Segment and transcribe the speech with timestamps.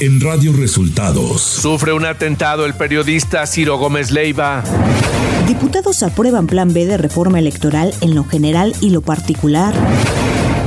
[0.00, 1.42] en Radio Resultados.
[1.42, 4.64] Sufre un atentado el periodista Ciro Gómez Leiva.
[5.46, 9.74] Diputados aprueban plan B de reforma electoral en lo general y lo particular.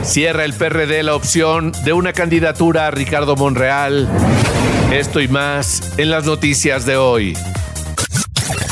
[0.03, 4.07] Cierra el PRD la opción de una candidatura a Ricardo Monreal.
[4.91, 7.35] Esto y más en las noticias de hoy.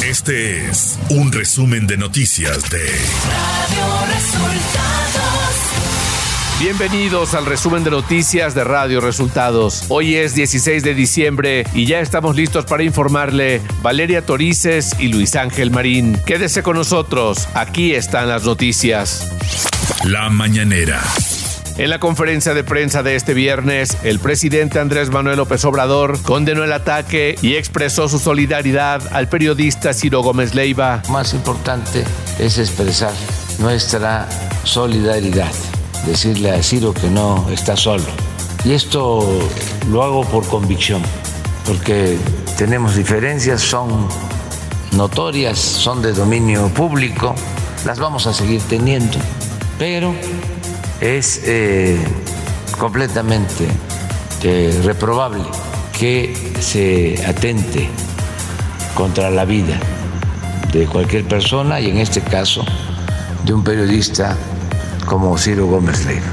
[0.05, 5.81] Este es un resumen de noticias de Radio Resultados.
[6.62, 9.86] Bienvenidos al resumen de noticias de Radio Resultados.
[9.89, 15.36] Hoy es 16 de diciembre y ya estamos listos para informarle Valeria Torices y Luis
[15.36, 16.21] Ángel Marín.
[16.24, 19.28] Quédese con nosotros, aquí están las noticias.
[20.04, 21.02] La mañanera.
[21.79, 26.64] En la conferencia de prensa de este viernes, el presidente Andrés Manuel López Obrador condenó
[26.64, 31.02] el ataque y expresó su solidaridad al periodista Ciro Gómez Leiva.
[31.10, 32.03] Más importante
[32.38, 33.14] es expresar
[33.58, 34.30] nuestra
[34.64, 35.52] solidaridad,
[36.05, 38.03] decirle a Ciro que no está solo.
[38.64, 39.28] Y esto
[39.89, 41.02] lo hago por convicción,
[41.66, 42.17] porque
[42.57, 44.07] tenemos diferencias, son
[44.91, 47.33] notorias, son de dominio público,
[47.85, 49.17] las vamos a seguir teniendo,
[49.79, 50.13] pero
[50.99, 51.97] es eh,
[52.77, 53.67] completamente
[54.44, 55.44] eh, reprobable
[55.97, 57.89] que se atente
[58.95, 59.79] contra la vida
[60.72, 62.63] de cualquier persona y en este caso
[63.45, 64.38] de un periodista
[65.05, 66.31] como Ciro Gómez Leiva.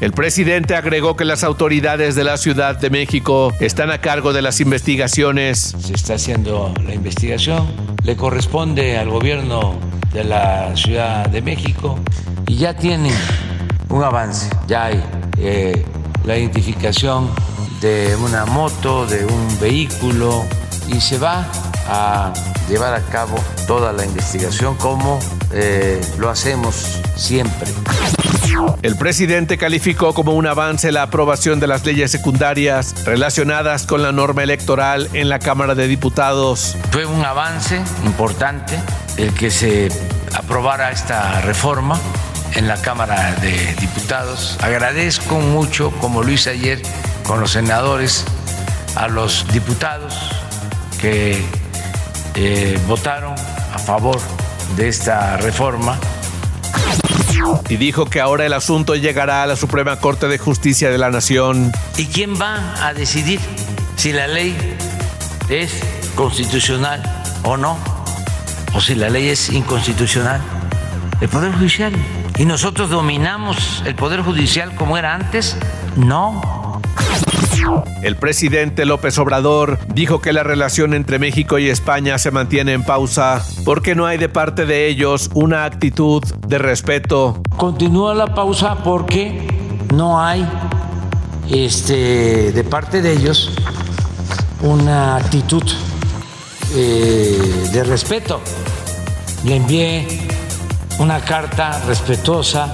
[0.00, 4.42] El presidente agregó que las autoridades de la Ciudad de México están a cargo de
[4.42, 5.74] las investigaciones.
[5.78, 7.66] Se está haciendo la investigación,
[8.04, 9.78] le corresponde al gobierno
[10.12, 11.98] de la Ciudad de México
[12.46, 13.14] y ya tienen
[13.88, 15.02] un avance, ya hay
[15.38, 15.84] eh,
[16.24, 17.30] la identificación
[17.80, 20.44] de una moto, de un vehículo
[20.88, 21.46] y se va
[21.88, 22.32] a
[22.68, 25.18] llevar a cabo toda la investigación como
[25.52, 27.68] eh, lo hacemos siempre.
[28.82, 34.12] El presidente calificó como un avance la aprobación de las leyes secundarias relacionadas con la
[34.12, 36.76] norma electoral en la Cámara de Diputados.
[36.90, 38.78] Fue un avance importante
[39.16, 39.88] el que se
[40.34, 41.98] aprobara esta reforma
[42.54, 44.56] en la Cámara de Diputados.
[44.62, 46.80] Agradezco mucho, como lo hice ayer
[47.24, 48.24] con los senadores,
[48.94, 50.14] a los diputados
[51.00, 51.44] que
[52.34, 53.34] eh, votaron
[53.72, 54.20] a favor
[54.74, 55.98] de esta reforma.
[57.68, 61.10] Y dijo que ahora el asunto llegará a la Suprema Corte de Justicia de la
[61.10, 61.72] Nación.
[61.96, 63.40] ¿Y quién va a decidir
[63.96, 64.56] si la ley
[65.48, 65.72] es
[66.14, 67.02] constitucional
[67.44, 67.78] o no?
[68.74, 70.40] O si la ley es inconstitucional.
[71.20, 71.92] El Poder Judicial.
[72.38, 75.56] ¿Y nosotros dominamos el Poder Judicial como era antes?
[75.96, 76.55] No.
[78.02, 82.84] El presidente López Obrador dijo que la relación entre México y España se mantiene en
[82.84, 87.42] pausa porque no hay de parte de ellos una actitud de respeto.
[87.56, 89.46] Continúa la pausa porque
[89.94, 90.46] no hay
[91.50, 93.50] este, de parte de ellos
[94.62, 95.64] una actitud
[96.74, 98.40] eh, de respeto.
[99.44, 100.06] Le envié
[100.98, 102.72] una carta respetuosa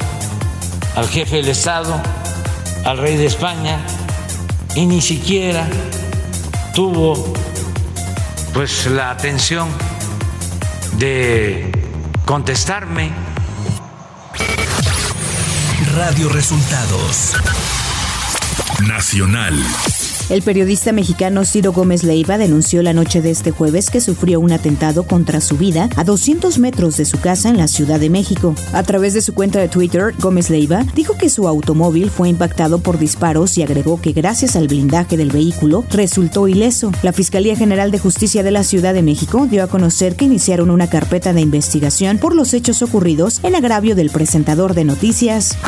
[0.96, 2.00] al jefe del Estado,
[2.84, 3.80] al rey de España,
[4.74, 5.68] y ni siquiera
[6.74, 7.32] tuvo
[8.54, 9.68] pues la atención
[10.98, 11.70] de
[12.24, 13.10] contestarme.
[15.94, 17.34] Radio Resultados
[18.86, 19.62] Nacional.
[20.32, 24.50] El periodista mexicano Ciro Gómez Leiva denunció la noche de este jueves que sufrió un
[24.50, 28.54] atentado contra su vida a 200 metros de su casa en la Ciudad de México.
[28.72, 32.78] A través de su cuenta de Twitter, Gómez Leiva dijo que su automóvil fue impactado
[32.78, 36.92] por disparos y agregó que gracias al blindaje del vehículo resultó ileso.
[37.02, 40.70] La Fiscalía General de Justicia de la Ciudad de México dio a conocer que iniciaron
[40.70, 45.58] una carpeta de investigación por los hechos ocurridos en agravio del presentador de noticias.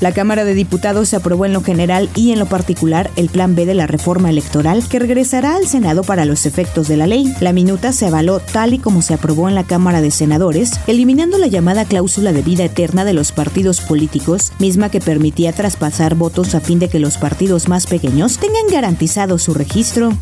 [0.00, 3.59] La Cámara de Diputados aprobó en lo general y en lo particular el Plan B
[3.66, 7.32] de la reforma electoral que regresará al Senado para los efectos de la ley.
[7.40, 11.38] La minuta se avaló tal y como se aprobó en la Cámara de Senadores, eliminando
[11.38, 16.54] la llamada cláusula de vida eterna de los partidos políticos, misma que permitía traspasar votos
[16.54, 20.12] a fin de que los partidos más pequeños tengan garantizado su registro.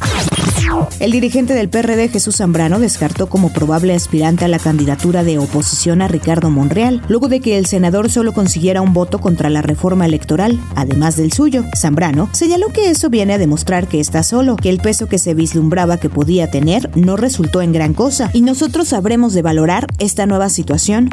[1.00, 6.02] El dirigente del PRD, Jesús Zambrano, descartó como probable aspirante a la candidatura de oposición
[6.02, 10.06] a Ricardo Monreal, luego de que el senador solo consiguiera un voto contra la reforma
[10.06, 11.64] electoral, además del suyo.
[11.76, 15.34] Zambrano señaló que eso viene a demostrar que está solo, que el peso que se
[15.34, 20.24] vislumbraba que podía tener no resultó en gran cosa, y nosotros sabremos de valorar esta
[20.24, 21.10] nueva situación.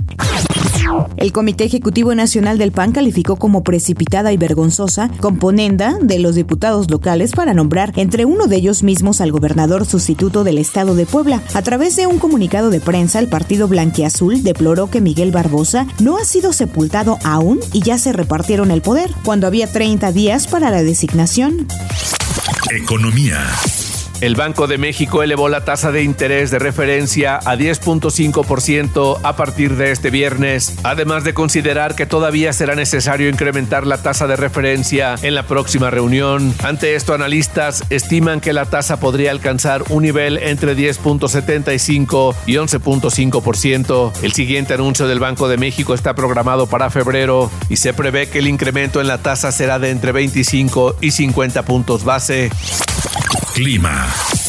[1.17, 6.89] El Comité Ejecutivo Nacional del PAN calificó como precipitada y vergonzosa componenda de los diputados
[6.89, 11.41] locales para nombrar entre uno de ellos mismos al gobernador sustituto del estado de Puebla.
[11.53, 16.17] A través de un comunicado de prensa, el partido blanquiazul deploró que Miguel Barbosa no
[16.17, 20.71] ha sido sepultado aún y ya se repartieron el poder, cuando había 30 días para
[20.71, 21.67] la designación.
[22.71, 23.39] Economía.
[24.21, 29.75] El Banco de México elevó la tasa de interés de referencia a 10.5% a partir
[29.75, 35.15] de este viernes, además de considerar que todavía será necesario incrementar la tasa de referencia
[35.21, 36.53] en la próxima reunión.
[36.63, 44.13] Ante esto, analistas estiman que la tasa podría alcanzar un nivel entre 10.75 y 11.5%.
[44.23, 48.39] El siguiente anuncio del Banco de México está programado para febrero y se prevé que
[48.39, 52.49] el incremento en la tasa será de entre 25 y 50 puntos base.
[53.53, 54.44] Clima.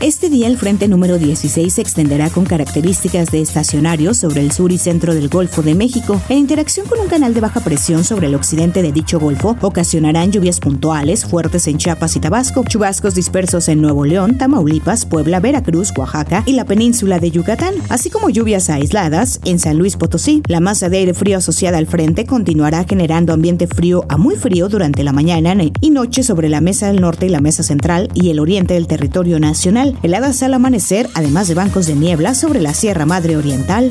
[0.00, 4.72] Este día el frente número 16 se extenderá con características de estacionario sobre el sur
[4.72, 6.18] y centro del Golfo de México.
[6.30, 10.32] En interacción con un canal de baja presión sobre el occidente de dicho golfo, ocasionarán
[10.32, 15.92] lluvias puntuales fuertes en Chiapas y Tabasco, chubascos dispersos en Nuevo León, Tamaulipas, Puebla, Veracruz,
[15.94, 20.42] Oaxaca y la península de Yucatán, así como lluvias aisladas en San Luis Potosí.
[20.46, 24.70] La masa de aire frío asociada al frente continuará generando ambiente frío a muy frío
[24.70, 28.30] durante la mañana y noche sobre la mesa del norte y la mesa central y
[28.30, 32.74] el oriente del territorio nacional heladas al amanecer, además de bancos de niebla sobre la
[32.74, 33.90] Sierra Madre Oriental.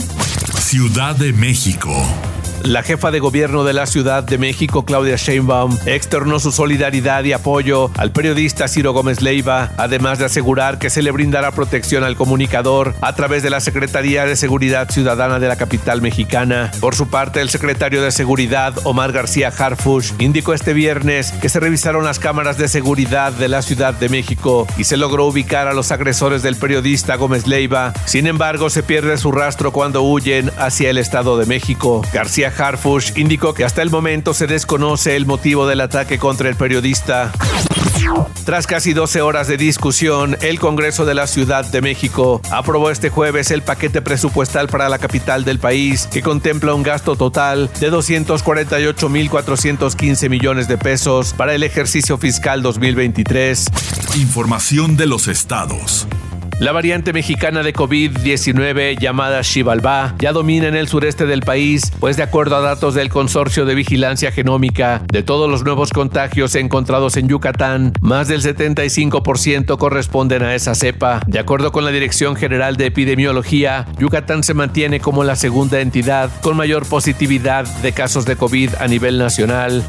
[0.59, 1.89] Ciudad de México.
[2.63, 7.31] La jefa de gobierno de la Ciudad de México, Claudia Sheinbaum, externó su solidaridad y
[7.31, 12.15] apoyo al periodista Ciro Gómez Leiva, además de asegurar que se le brindará protección al
[12.15, 16.71] comunicador a través de la Secretaría de Seguridad Ciudadana de la capital mexicana.
[16.81, 21.59] Por su parte, el secretario de Seguridad, Omar García Harfush, indicó este viernes que se
[21.61, 25.73] revisaron las cámaras de seguridad de la Ciudad de México y se logró ubicar a
[25.73, 27.93] los agresores del periodista Gómez Leiva.
[28.05, 32.01] Sin embargo, se pierde su rastro cuando huyen hacia el Estado de México.
[32.13, 36.55] García Harfush indicó que hasta el momento se desconoce el motivo del ataque contra el
[36.55, 37.31] periodista.
[38.45, 43.09] Tras casi 12 horas de discusión, el Congreso de la Ciudad de México aprobó este
[43.09, 47.91] jueves el paquete presupuestal para la capital del país, que contempla un gasto total de
[47.91, 53.65] 248.415 millones de pesos para el ejercicio fiscal 2023.
[54.15, 56.07] Información de los estados.
[56.59, 62.17] La variante mexicana de COVID-19 llamada Xibalbá ya domina en el sureste del país, pues
[62.17, 67.15] de acuerdo a datos del Consorcio de Vigilancia Genómica, de todos los nuevos contagios encontrados
[67.15, 71.21] en Yucatán, más del 75% corresponden a esa cepa.
[71.27, 76.29] De acuerdo con la Dirección General de Epidemiología, Yucatán se mantiene como la segunda entidad
[76.41, 79.85] con mayor positividad de casos de COVID a nivel nacional.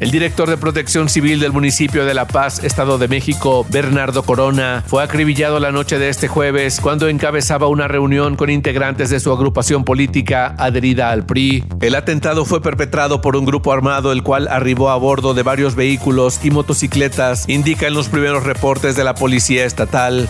[0.00, 4.82] El director de Protección Civil del municipio de La Paz, Estado de México, Bernardo Corona,
[4.86, 9.32] fue acribillado la noche de este jueves cuando encabezaba una reunión con integrantes de su
[9.32, 11.64] agrupación política adherida al PRI.
[11.80, 15.74] El atentado fue perpetrado por un grupo armado el cual arribó a bordo de varios
[15.74, 20.28] vehículos y motocicletas, indican los primeros reportes de la policía estatal.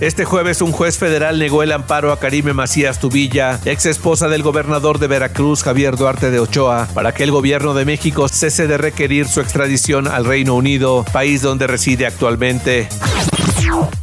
[0.00, 4.42] Este jueves un juez federal negó el amparo a Karime Macías Tubilla, ex esposa del
[4.42, 8.78] gobernador de Veracruz Javier Duarte de Ochoa, para que el gobierno de México cese de
[8.78, 12.88] requerir su extradición al Reino Unido, país donde reside actualmente.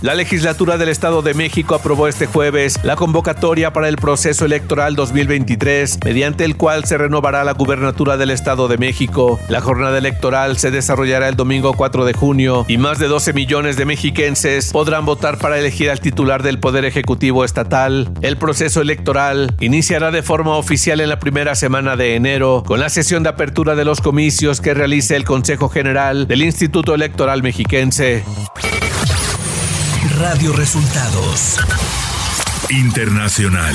[0.02, 4.96] La legislatura del Estado de México aprobó este jueves la convocatoria para el proceso electoral
[4.96, 9.40] 2023, mediante el cual se renovará la gubernatura del Estado de México.
[9.48, 13.78] La jornada electoral se desarrollará el domingo 4 de junio y más de 12 millones
[13.78, 18.12] de mexiquenses podrán votar para elegir al titular del Poder Ejecutivo Estatal.
[18.22, 22.90] El proceso electoral iniciará de forma oficial en la primera semana de enero, con la
[22.90, 28.24] sesión de apertura de los comicios que realice el Consejo General del Instituto Electoral Mexiquense.
[30.20, 31.58] Radio Resultados
[32.70, 33.74] Internacional.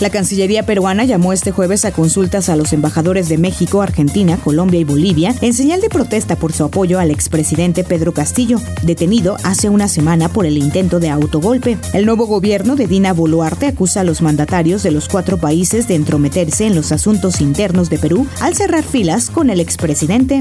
[0.00, 4.80] La Cancillería peruana llamó este jueves a consultas a los embajadores de México, Argentina, Colombia
[4.80, 9.68] y Bolivia en señal de protesta por su apoyo al expresidente Pedro Castillo, detenido hace
[9.68, 11.78] una semana por el intento de autogolpe.
[11.92, 15.94] El nuevo gobierno de Dina Boluarte acusa a los mandatarios de los cuatro países de
[15.94, 20.40] entrometerse en los asuntos internos de Perú al cerrar filas con el expresidente.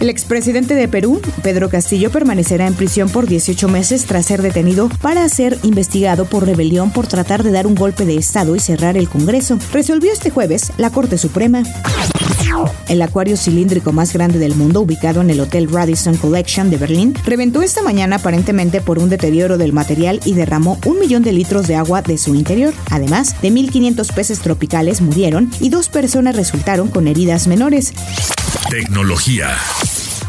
[0.00, 4.88] El expresidente de Perú, Pedro Castillo, permanecerá en prisión por 18 meses tras ser detenido
[5.02, 8.96] para ser investigado por rebelión por tratar de dar un golpe de Estado y cerrar
[8.96, 9.58] el Congreso.
[9.74, 11.64] Resolvió este jueves la Corte Suprema.
[12.88, 17.14] El acuario cilíndrico más grande del mundo, ubicado en el Hotel Radisson Collection de Berlín,
[17.26, 21.66] reventó esta mañana aparentemente por un deterioro del material y derramó un millón de litros
[21.66, 22.72] de agua de su interior.
[22.90, 27.92] Además, de 1.500 peces tropicales murieron y dos personas resultaron con heridas menores.
[28.70, 29.56] Tecnología.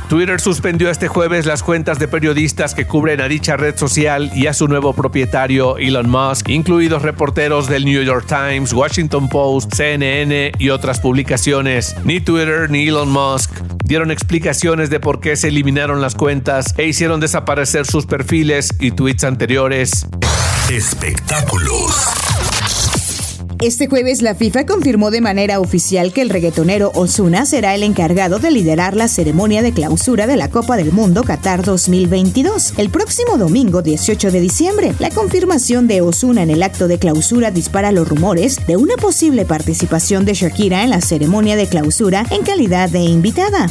[0.10, 4.48] Twitter suspendió este jueves las cuentas de periodistas que cubren a dicha red social y
[4.48, 10.52] a su nuevo propietario Elon Musk, incluidos reporteros del New York Times, Washington Post, CNN
[10.60, 11.96] y otras publicaciones.
[12.04, 13.52] Ni Twitter ni Elon Musk
[13.86, 18.92] dieron explicaciones de por qué se eliminaron las cuentas e hicieron desaparecer sus perfiles y
[18.92, 20.08] tweets anteriores.
[20.70, 23.01] Espectáculos.
[23.62, 28.40] Este jueves la FIFA confirmó de manera oficial que el reggaetonero Osuna será el encargado
[28.40, 33.38] de liderar la ceremonia de clausura de la Copa del Mundo Qatar 2022 el próximo
[33.38, 34.96] domingo 18 de diciembre.
[34.98, 39.46] La confirmación de Osuna en el acto de clausura dispara los rumores de una posible
[39.46, 43.68] participación de Shakira en la ceremonia de clausura en calidad de invitada.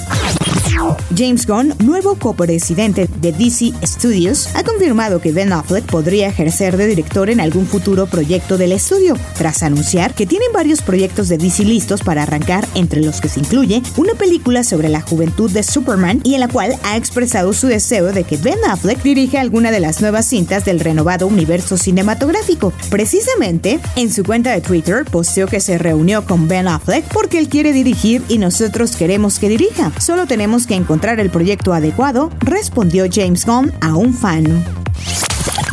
[1.16, 6.86] James Gunn, nuevo copresidente de DC Studios, ha confirmado que Ben Affleck podría ejercer de
[6.86, 11.64] director en algún futuro proyecto del estudio, tras anunciar que tienen varios proyectos de DC
[11.64, 16.20] listos para arrancar, entre los que se incluye una película sobre la juventud de Superman
[16.24, 19.80] y en la cual ha expresado su deseo de que Ben Affleck dirija alguna de
[19.80, 22.72] las nuevas cintas del renovado universo cinematográfico.
[22.88, 27.48] Precisamente, en su cuenta de Twitter posteó que se reunió con Ben Affleck porque él
[27.48, 29.92] quiere dirigir y nosotros queremos que dirija.
[29.98, 34.64] Solo tenemos que encontrar el proyecto adecuado, respondió James Gunn a un fan.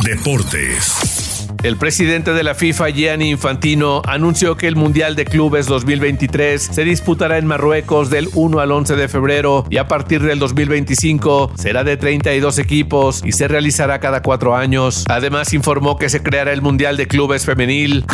[0.04, 1.46] Deportes.
[1.62, 6.82] El presidente de la FIFA, Gianni Infantino, anunció que el Mundial de Clubes 2023 se
[6.82, 11.84] disputará en Marruecos del 1 al 11 de febrero y a partir del 2025 será
[11.84, 15.04] de 32 equipos y se realizará cada cuatro años.
[15.08, 18.04] Además, informó que se creará el Mundial de Clubes Femenil.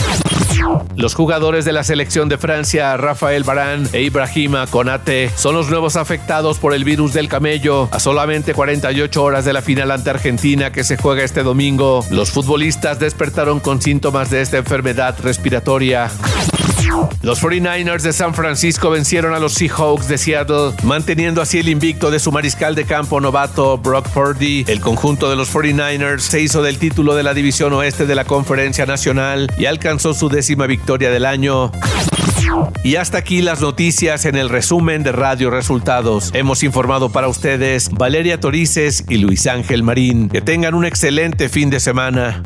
[0.96, 5.96] Los jugadores de la selección de Francia, Rafael Barán e Ibrahima Konate, son los nuevos
[5.96, 7.88] afectados por el virus del camello.
[7.92, 12.30] A solamente 48 horas de la final ante Argentina que se juega este domingo, los
[12.30, 16.10] futbolistas despertaron con síntomas de esta enfermedad respiratoria.
[17.22, 22.10] Los 49ers de San Francisco vencieron a los Seahawks de Seattle, manteniendo así el invicto
[22.10, 24.64] de su mariscal de campo novato Brock Purdy.
[24.68, 28.24] El conjunto de los 49ers se hizo del título de la división oeste de la
[28.24, 31.72] Conferencia Nacional y alcanzó su décima victoria del año.
[32.82, 36.30] Y hasta aquí las noticias en el resumen de Radio Resultados.
[36.34, 40.28] Hemos informado para ustedes Valeria Torices y Luis Ángel Marín.
[40.28, 42.42] Que tengan un excelente fin de semana.